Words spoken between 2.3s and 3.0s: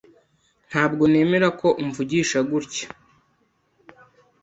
gutya.